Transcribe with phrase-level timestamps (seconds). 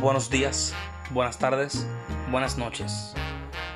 [0.00, 0.72] Buenos días,
[1.10, 1.84] buenas tardes,
[2.30, 3.14] buenas noches.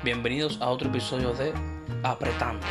[0.05, 1.53] Bienvenidos a otro episodio de
[2.01, 2.65] Apretando.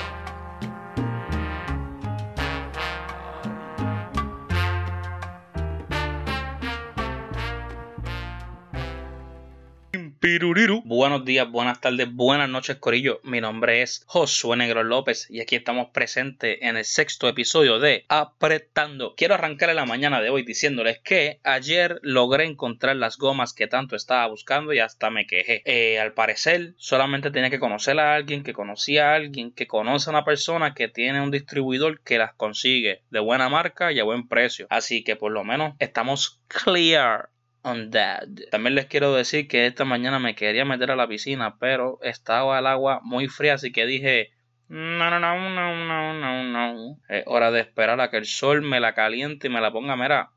[10.22, 10.82] Piruriru.
[10.84, 13.18] Buenos días, buenas tardes, buenas noches, Corillo.
[13.24, 18.04] Mi nombre es Josué Negro López y aquí estamos presentes en el sexto episodio de
[18.06, 19.16] Apretando.
[19.16, 23.66] Quiero arrancar en la mañana de hoy diciéndoles que ayer logré encontrar las gomas que
[23.66, 25.60] tanto estaba buscando y hasta me quejé.
[25.64, 30.08] Eh, al parecer, solamente tenía que conocer a alguien que conocía a alguien que conoce
[30.08, 34.04] a una persona que tiene un distribuidor que las consigue de buena marca y a
[34.04, 34.68] buen precio.
[34.70, 37.31] Así que por lo menos estamos clear
[37.62, 38.28] that.
[38.50, 42.58] También les quiero decir que esta mañana me quería meter a la piscina, pero estaba
[42.58, 44.30] el agua muy fría, así que dije,
[44.68, 46.98] no, no, no, no, no, no, no.
[47.08, 49.96] Es hora de esperar a que el sol me la caliente y me la ponga,
[49.96, 50.30] mira,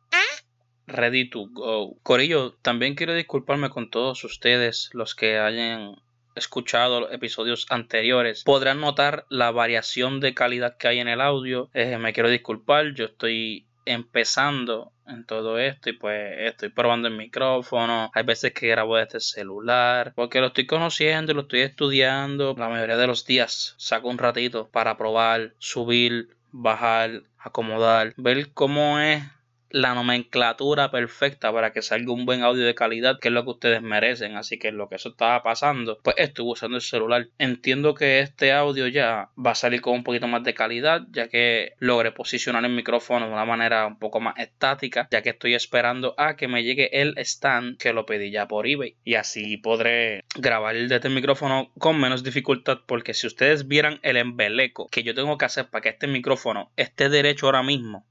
[0.87, 1.97] ready to go.
[2.03, 5.95] Corillo, también quiero disculparme con todos ustedes, los que hayan
[6.35, 11.69] escuchado los episodios anteriores podrán notar la variación de calidad que hay en el audio.
[11.73, 17.15] Eh, me quiero disculpar, yo estoy empezando en todo esto y pues estoy probando el
[17.15, 18.11] micrófono.
[18.13, 22.55] Hay veces que grabo desde el celular porque lo estoy conociendo lo estoy estudiando.
[22.57, 28.99] La mayoría de los días saco un ratito para probar, subir, bajar, acomodar, ver cómo
[28.99, 29.23] es
[29.69, 33.51] la nomenclatura perfecta para que salga un buen audio de calidad, que es lo que
[33.51, 34.37] ustedes merecen.
[34.37, 37.27] Así que lo que eso estaba pasando, pues estuve usando el celular.
[37.37, 41.27] Entiendo que este audio ya va a salir con un poquito más de calidad, ya
[41.27, 45.53] que logré posicionar el micrófono de una manera un poco más estática, ya que estoy
[45.53, 48.95] esperando a que me llegue el stand que lo pedí ya por eBay.
[49.03, 54.17] Y así podré grabar desde el micrófono con menos dificultad, porque si ustedes vieran el
[54.17, 58.05] embeleco que yo tengo que hacer para que este micrófono esté derecho ahora mismo,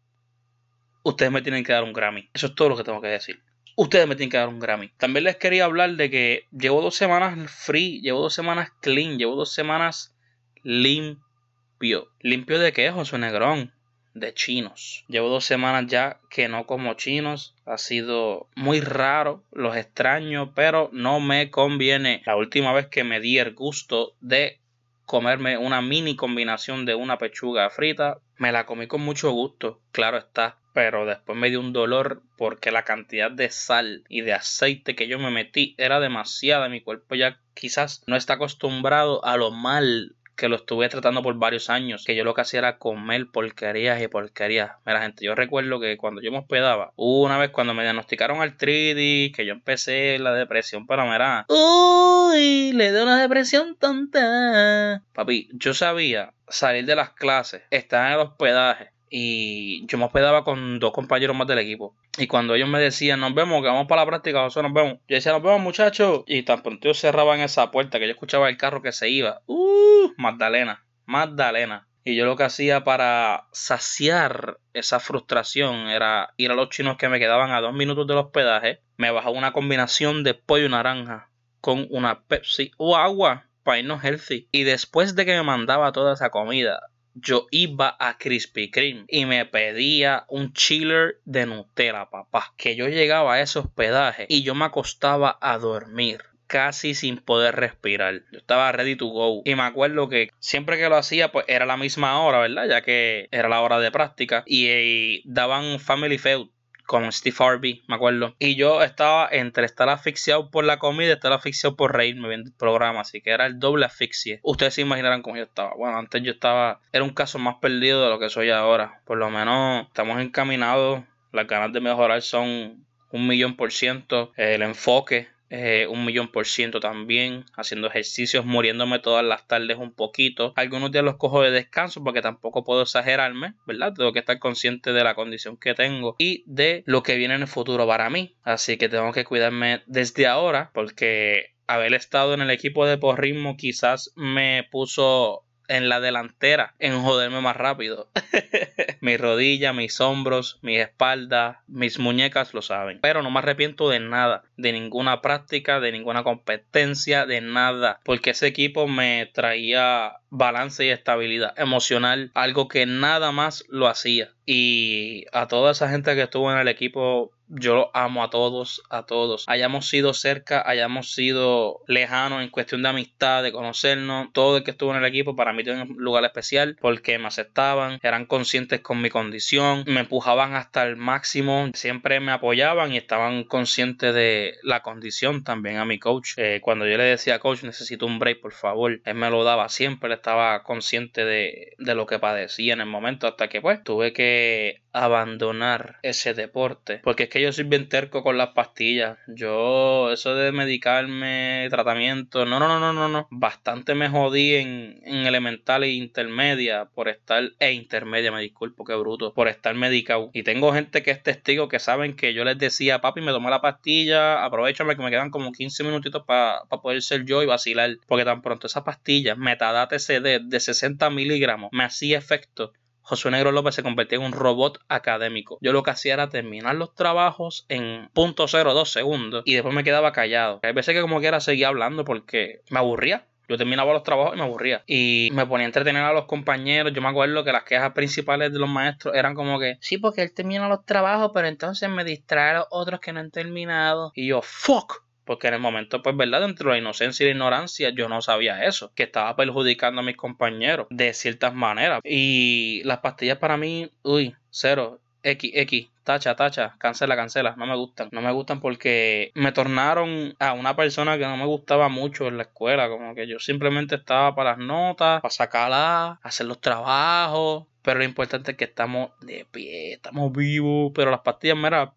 [1.05, 2.29] ustedes me tienen que dar un Grammy.
[2.35, 3.41] Eso es todo lo que tengo que decir.
[3.77, 4.89] Ustedes me tienen que dar un Grammy.
[4.97, 9.37] También les quería hablar de que llevo dos semanas free, llevo dos semanas clean, llevo
[9.37, 10.17] dos semanas
[10.63, 12.09] limpio.
[12.21, 13.73] ¿Limpio de qué, José Negrón?
[14.15, 15.05] De chinos.
[15.09, 17.55] Llevo dos semanas ya que no como chinos.
[17.67, 22.23] Ha sido muy raro, los extraño, pero no me conviene.
[22.25, 24.61] La última vez que me di el gusto de
[25.05, 30.19] comerme una mini combinación de una pechuga frita, me la comí con mucho gusto, claro
[30.19, 34.97] está pero después me dio un dolor porque la cantidad de sal y de aceite
[34.97, 36.69] que yo me metí era demasiada.
[36.69, 41.35] Mi cuerpo ya quizás no está acostumbrado a lo mal que lo estuve tratando por
[41.37, 44.73] varios años, que yo lo que hacía era comer porquerías y porquerías.
[44.85, 49.35] Mira, gente, yo recuerdo que cuando yo me hospedaba, una vez cuando me diagnosticaron artritis,
[49.35, 55.03] que yo empecé la depresión, pero mira, uy, le dio una depresión tonta.
[55.13, 60.43] Papi, yo sabía salir de las clases, estar en el hospedaje, y yo me hospedaba
[60.43, 61.95] con dos compañeros más del equipo.
[62.19, 64.95] Y cuando ellos me decían, nos vemos, que vamos para la práctica, sea, nos vemos.
[65.07, 66.25] Yo decía, nos vemos, muchachos.
[66.27, 69.41] Y tan pronto ellos cerraban esa puerta que yo escuchaba el carro que se iba.
[69.47, 70.11] ¡Uh!
[70.17, 71.87] Magdalena, Magdalena.
[72.03, 77.09] Y yo lo que hacía para saciar esa frustración era ir a los chinos que
[77.09, 78.81] me quedaban a dos minutos del hospedaje.
[78.97, 84.49] Me bajaba una combinación de pollo naranja con una Pepsi o agua para irnos healthy.
[84.51, 86.81] Y después de que me mandaba toda esa comida,
[87.15, 92.53] yo iba a Krispy Kreme y me pedía un chiller de Nutella, papá.
[92.57, 97.57] Que yo llegaba a ese hospedaje y yo me acostaba a dormir casi sin poder
[97.57, 98.23] respirar.
[98.31, 99.43] Yo estaba ready to go.
[99.45, 102.69] Y me acuerdo que siempre que lo hacía, pues era la misma hora, ¿verdad?
[102.69, 104.43] Ya que era la hora de práctica.
[104.47, 106.49] Y, y daban Family Feud
[106.87, 108.35] con Steve Harvey, me acuerdo.
[108.39, 112.49] Y yo estaba entre estar asfixiado por la comida y estar asfixiado por reírme viendo
[112.49, 114.41] el programa, así que era el doble asfixie.
[114.43, 115.75] Ustedes se imaginarán cómo yo estaba.
[115.77, 119.01] Bueno, antes yo estaba, era un caso más perdido de lo que soy ahora.
[119.05, 121.03] Por lo menos estamos encaminados,
[121.33, 124.33] las ganas de mejorar son un millón por ciento.
[124.37, 129.93] El enfoque eh, un millón por ciento también, haciendo ejercicios, muriéndome todas las tardes un
[129.93, 130.53] poquito.
[130.57, 133.95] Algunos días los cojo de descanso porque tampoco puedo exagerarme, ¿verdad?
[133.95, 137.43] Tengo que estar consciente de la condición que tengo y de lo que viene en
[137.43, 138.35] el futuro para mí.
[138.43, 143.57] Así que tengo que cuidarme desde ahora porque haber estado en el equipo de porrismo
[143.57, 148.09] quizás me puso en la delantera en joderme más rápido.
[149.01, 153.01] mis rodillas, mis hombros, mis espaldas, mis muñecas lo saben.
[153.01, 158.01] Pero no me arrepiento de nada, de ninguna práctica, de ninguna competencia, de nada.
[158.05, 164.31] Porque ese equipo me traía balance y estabilidad emocional, algo que nada más lo hacía.
[164.47, 168.83] Y a toda esa gente que estuvo en el equipo yo los amo a todos,
[168.91, 169.45] a todos.
[169.49, 174.29] Hayamos sido cerca, hayamos sido lejanos en cuestión de amistad, de conocernos.
[174.33, 177.27] Todo el que estuvo en el equipo para mí tiene un lugar especial porque me
[177.27, 182.97] aceptaban, eran conscientes con mi condición, me empujaban hasta el máximo, siempre me apoyaban y
[182.97, 186.33] estaban conscientes de la condición también a mi coach.
[186.37, 189.69] Eh, cuando yo le decía, coach, necesito un break, por favor, él me lo daba
[189.69, 193.83] siempre, él estaba consciente de, de lo que padecía en el momento hasta que pues
[193.83, 197.01] tuve que abandonar ese deporte.
[197.03, 199.19] Porque es que yo soy bien terco con las pastillas.
[199.29, 203.29] Yo, eso de medicarme, tratamiento, no, no, no, no, no, no.
[203.31, 208.95] Bastante me jodí en, en elemental e intermedia por estar, e intermedia, me disculpo, qué
[208.95, 210.31] bruto, por estar medicado.
[210.33, 213.51] Y tengo gente que es testigo que saben que yo les decía, papi, me tomé
[213.51, 217.99] la pastilla, aprovechame que me quedan como 15 minutitos para poder ser yo y vacilar.
[218.07, 222.73] Porque tan pronto esa pastilla, metadate CD de 60 miligramos, me hacía efecto
[223.05, 225.59] Josué Negro López se convertía en un robot académico.
[225.61, 230.13] Yo lo que hacía era terminar los trabajos en .02 segundos y después me quedaba
[230.13, 230.61] callado.
[230.63, 233.27] Hay veces que como quiera seguía hablando porque me aburría.
[233.47, 234.83] Yo terminaba los trabajos y me aburría.
[234.87, 236.93] Y me ponía a entretener a los compañeros.
[236.95, 240.23] Yo me acuerdo que las quejas principales de los maestros eran como que, sí, porque
[240.23, 244.13] él termina los trabajos, pero entonces me distrae los otros que no han terminado.
[244.15, 245.04] Y yo, fuck.
[245.25, 246.43] Porque en el momento, pues, ¿verdad?
[246.43, 248.93] Dentro de la inocencia y la ignorancia, yo no sabía eso.
[248.95, 252.01] Que estaba perjudicando a mis compañeros de ciertas maneras.
[252.05, 255.01] Y las pastillas para mí, uy, cero.
[255.27, 258.11] X, X, tacha, tacha, cancela, cancela, no me gustan.
[258.13, 262.37] No me gustan porque me tornaron a una persona que no me gustaba mucho en
[262.37, 262.91] la escuela.
[262.91, 267.65] Como que yo simplemente estaba para las notas, para sacarlas, hacer los trabajos.
[267.81, 270.93] Pero lo importante es que estamos de pie, estamos vivos.
[270.95, 271.95] Pero las pastillas, mira,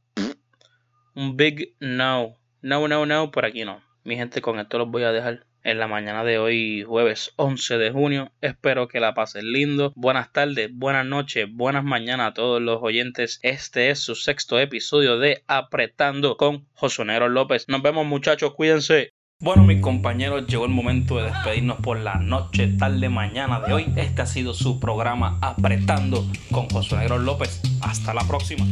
[1.13, 2.37] un big no.
[2.67, 3.79] No, no, no, por aquí no.
[4.03, 7.77] Mi gente, con esto los voy a dejar en la mañana de hoy, jueves 11
[7.77, 8.33] de junio.
[8.41, 9.93] Espero que la pasen lindo.
[9.95, 13.39] Buenas tardes, buenas noches, buenas mañanas a todos los oyentes.
[13.41, 17.69] Este es su sexto episodio de Apretando con Josonero López.
[17.69, 19.11] Nos vemos muchachos, cuídense.
[19.39, 23.85] Bueno, mis compañeros, llegó el momento de despedirnos por la noche, tarde, mañana de hoy.
[23.95, 27.61] Este ha sido su programa Apretando con José Negro López.
[27.81, 28.65] Hasta la próxima.